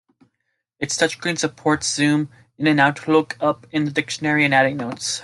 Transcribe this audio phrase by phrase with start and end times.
[0.79, 5.19] Its touchscreen supports zoom in and out, look up in dictionary and adding notes.